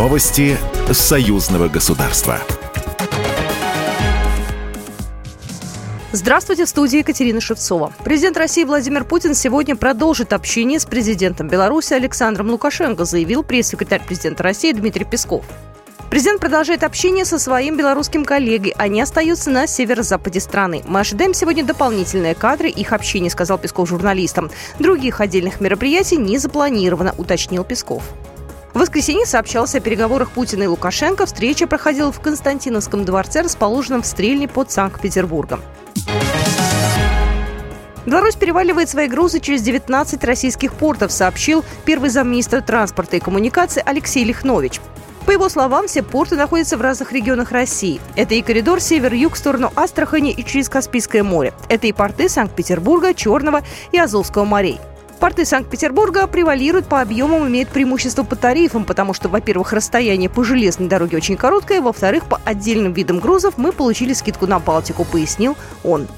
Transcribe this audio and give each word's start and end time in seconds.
Новости 0.00 0.56
союзного 0.90 1.68
государства. 1.68 2.40
Здравствуйте, 6.10 6.64
в 6.64 6.70
студии 6.70 7.00
Екатерина 7.00 7.42
Шевцова. 7.42 7.92
Президент 8.02 8.38
России 8.38 8.64
Владимир 8.64 9.04
Путин 9.04 9.34
сегодня 9.34 9.76
продолжит 9.76 10.32
общение 10.32 10.80
с 10.80 10.86
президентом 10.86 11.48
Беларуси 11.48 11.92
Александром 11.92 12.48
Лукашенко, 12.48 13.04
заявил 13.04 13.42
пресс-секретарь 13.42 14.02
президента 14.02 14.42
России 14.42 14.72
Дмитрий 14.72 15.04
Песков. 15.04 15.44
Президент 16.08 16.40
продолжает 16.40 16.82
общение 16.82 17.26
со 17.26 17.38
своим 17.38 17.76
белорусским 17.76 18.24
коллегой. 18.24 18.72
Они 18.78 19.02
остаются 19.02 19.50
на 19.50 19.66
северо-западе 19.66 20.40
страны. 20.40 20.82
Мы 20.86 21.00
ожидаем 21.00 21.34
сегодня 21.34 21.62
дополнительные 21.62 22.34
кадры 22.34 22.70
их 22.70 22.94
общения, 22.94 23.28
сказал 23.28 23.58
Песков 23.58 23.90
журналистам. 23.90 24.50
Других 24.78 25.20
отдельных 25.20 25.60
мероприятий 25.60 26.16
не 26.16 26.38
запланировано, 26.38 27.14
уточнил 27.18 27.64
Песков. 27.64 28.02
В 28.72 28.78
воскресенье 28.78 29.26
сообщалось 29.26 29.74
о 29.74 29.80
переговорах 29.80 30.30
Путина 30.30 30.62
и 30.62 30.66
Лукашенко. 30.66 31.26
Встреча 31.26 31.66
проходила 31.66 32.12
в 32.12 32.20
Константиновском 32.20 33.04
дворце, 33.04 33.42
расположенном 33.42 34.02
в 34.02 34.06
Стрельне 34.06 34.46
под 34.46 34.70
Санкт-Петербургом. 34.70 35.60
Беларусь 38.06 38.36
переваливает 38.36 38.88
свои 38.88 39.08
грузы 39.08 39.40
через 39.40 39.62
19 39.62 40.24
российских 40.24 40.74
портов, 40.74 41.12
сообщил 41.12 41.64
первый 41.84 42.10
замминистра 42.10 42.60
транспорта 42.60 43.16
и 43.16 43.20
коммуникации 43.20 43.82
Алексей 43.84 44.24
Лихнович. 44.24 44.80
По 45.26 45.32
его 45.32 45.48
словам, 45.48 45.86
все 45.86 46.02
порты 46.02 46.36
находятся 46.36 46.76
в 46.76 46.80
разных 46.80 47.12
регионах 47.12 47.52
России. 47.52 48.00
Это 48.16 48.34
и 48.34 48.42
коридор 48.42 48.80
север-юг 48.80 49.34
в 49.34 49.38
сторону 49.38 49.70
Астрахани 49.76 50.32
и 50.32 50.44
через 50.44 50.68
Каспийское 50.68 51.22
море. 51.22 51.52
Это 51.68 51.86
и 51.86 51.92
порты 51.92 52.28
Санкт-Петербурга, 52.28 53.14
Черного 53.14 53.62
и 53.92 53.98
Азовского 53.98 54.44
морей. 54.44 54.80
Порты 55.20 55.44
Санкт-Петербурга 55.44 56.26
превалируют 56.26 56.86
по 56.86 57.02
объемам, 57.02 57.46
имеют 57.46 57.68
преимущество 57.68 58.22
по 58.22 58.36
тарифам, 58.36 58.86
потому 58.86 59.12
что, 59.12 59.28
во-первых, 59.28 59.74
расстояние 59.74 60.30
по 60.30 60.42
железной 60.42 60.88
дороге 60.88 61.18
очень 61.18 61.36
короткое, 61.36 61.82
во-вторых, 61.82 62.24
по 62.24 62.40
отдельным 62.46 62.94
видам 62.94 63.20
грузов 63.20 63.58
мы 63.58 63.72
получили 63.72 64.14
скидку 64.14 64.46
на 64.46 64.58
Балтику, 64.58 65.04
пояснил 65.04 65.58
он. 65.84 66.08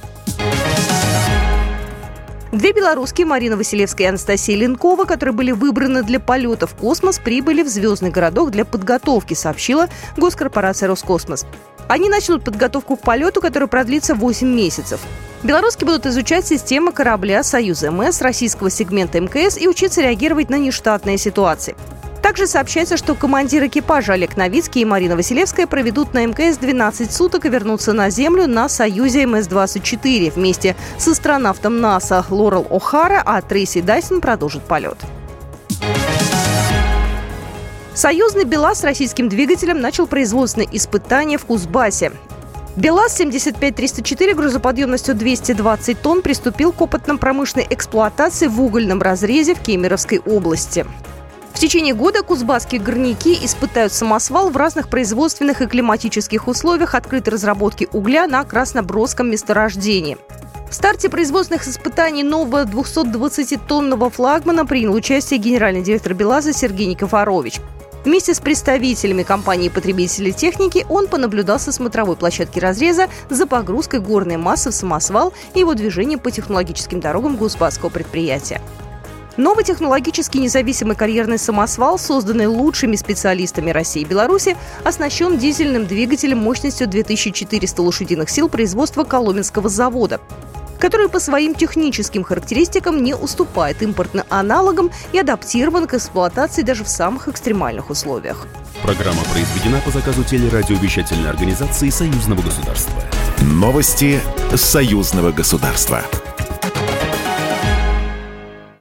Две 2.53 2.72
белорусские, 2.72 3.27
Марина 3.27 3.56
Василевская 3.56 4.06
и 4.06 4.11
Анастасия 4.11 4.56
Ленкова, 4.56 5.05
которые 5.05 5.34
были 5.34 5.50
выбраны 5.50 6.05
для 6.05 6.20
полета 6.20 6.69
в 6.69 6.75
космос, 6.75 7.19
прибыли 7.19 7.64
в 7.64 7.69
звездный 7.69 8.11
городок 8.11 8.53
для 8.53 8.64
подготовки, 8.64 9.34
сообщила 9.34 9.89
госкорпорация 10.16 10.87
«Роскосмос». 10.87 11.44
Они 11.89 12.09
начнут 12.09 12.44
подготовку 12.44 12.97
к 12.97 13.00
полету, 13.00 13.41
который 13.41 13.66
продлится 13.66 14.14
8 14.14 14.47
месяцев. 14.47 15.00
Белорусские 15.42 15.86
будут 15.86 16.06
изучать 16.06 16.46
системы 16.46 16.92
корабля 16.92 17.42
«Союз 17.42 17.82
МС» 17.82 18.22
российского 18.22 18.70
сегмента 18.70 19.18
МКС 19.20 19.58
и 19.58 19.66
учиться 19.66 20.00
реагировать 20.00 20.50
на 20.50 20.54
нештатные 20.54 21.18
ситуации. 21.18 21.74
Также 22.22 22.46
сообщается, 22.46 22.96
что 22.96 23.16
командир 23.16 23.66
экипажа 23.66 24.12
Олег 24.12 24.36
Новицкий 24.36 24.82
и 24.82 24.84
Марина 24.84 25.16
Василевская 25.16 25.66
проведут 25.66 26.14
на 26.14 26.24
МКС 26.24 26.58
12 26.58 27.12
суток 27.12 27.44
и 27.44 27.48
вернутся 27.48 27.92
на 27.92 28.08
Землю 28.08 28.46
на 28.46 28.68
Союзе 28.68 29.24
МС-24 29.24 30.32
вместе 30.32 30.76
с 30.96 31.08
астронавтом 31.08 31.80
НАСА 31.80 32.24
Лорел 32.30 32.64
О'Хара, 32.70 33.20
а 33.24 33.42
Трейси 33.42 33.80
Дайсон 33.80 34.20
продолжит 34.20 34.62
полет. 34.62 34.98
Союзный 37.94 38.44
БелАЗ 38.44 38.78
с 38.78 38.84
российским 38.84 39.28
двигателем 39.28 39.80
начал 39.80 40.06
производственные 40.06 40.68
испытания 40.70 41.36
в 41.36 41.46
Кузбассе. 41.46 42.12
БелАЗ-75-304 42.77 44.34
грузоподъемностью 44.34 45.15
220 45.15 46.01
тонн 46.01 46.23
приступил 46.23 46.73
к 46.73 46.81
опытно-промышленной 46.81 47.67
эксплуатации 47.69 48.47
в 48.47 48.61
угольном 48.62 49.03
разрезе 49.03 49.55
в 49.55 49.61
Кемеровской 49.61 50.19
области. 50.20 50.87
В 51.53 51.59
течение 51.59 51.95
года 51.95 52.23
кузбасские 52.23 52.81
горняки 52.81 53.39
испытают 53.45 53.93
самосвал 53.93 54.50
в 54.50 54.56
разных 54.56 54.89
производственных 54.89 55.61
и 55.61 55.67
климатических 55.67 56.48
условиях 56.48 56.94
открытой 56.94 57.34
разработки 57.34 57.88
угля 57.93 58.27
на 58.27 58.43
краснобродском 58.44 59.31
месторождении. 59.31 60.16
В 60.71 60.75
старте 60.75 61.11
производственных 61.11 61.69
испытаний 61.69 62.22
нового 62.22 62.65
220-тонного 62.65 64.09
флагмана 64.09 64.65
принял 64.65 64.94
участие 64.94 65.38
генеральный 65.38 65.82
директор 65.82 66.15
БелАЗа 66.15 66.55
Сергей 66.55 66.87
Никофорович. 66.87 67.61
Вместе 68.04 68.34
с 68.34 68.40
представителями 68.40 69.22
компании 69.22 69.68
потребителей 69.68 70.32
техники 70.32 70.84
он 70.88 71.06
понаблюдал 71.06 71.60
со 71.60 71.70
смотровой 71.70 72.16
площадки 72.16 72.58
разреза 72.58 73.08
за 73.30 73.46
погрузкой 73.46 74.00
горной 74.00 74.38
массы 74.38 74.70
в 74.70 74.74
самосвал 74.74 75.32
и 75.54 75.60
его 75.60 75.74
движением 75.74 76.18
по 76.18 76.30
технологическим 76.32 76.98
дорогам 76.98 77.36
Гусбасского 77.36 77.90
предприятия. 77.90 78.60
Новый 79.36 79.64
технологически 79.64 80.36
независимый 80.38 80.94
карьерный 80.94 81.38
самосвал, 81.38 81.98
созданный 81.98 82.46
лучшими 82.46 82.96
специалистами 82.96 83.70
России 83.70 84.02
и 84.02 84.04
Беларуси, 84.04 84.56
оснащен 84.84 85.38
дизельным 85.38 85.86
двигателем 85.86 86.38
мощностью 86.38 86.86
2400 86.86 87.82
лошадиных 87.82 88.28
сил 88.28 88.50
производства 88.50 89.04
Коломенского 89.04 89.70
завода 89.70 90.20
который 90.82 91.09
по 91.09 91.20
своим 91.20 91.54
техническим 91.54 92.25
характеристикам 92.25 93.04
не 93.04 93.15
уступает 93.15 93.81
импортным 93.82 94.25
аналогам 94.28 94.91
и 95.12 95.19
адаптирован 95.20 95.87
к 95.87 95.94
эксплуатации 95.94 96.62
даже 96.62 96.82
в 96.82 96.88
самых 96.88 97.28
экстремальных 97.28 97.88
условиях. 97.88 98.48
Программа 98.82 99.22
произведена 99.32 99.81
по 99.84 99.93
заказу 99.93 100.25
телерадиовещательной 100.25 101.31
организации 101.31 101.88
Союзного 101.88 102.43
государства. 102.43 103.00
Новости 103.43 104.19
Союзного 104.56 105.31
государства. 105.31 106.03